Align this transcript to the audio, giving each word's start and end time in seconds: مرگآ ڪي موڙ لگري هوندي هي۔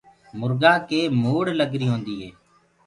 مرگآ 0.39 0.73
ڪي 0.89 1.01
موڙ 1.23 1.45
لگري 1.59 1.85
هوندي 1.91 2.15
هي۔ 2.21 2.29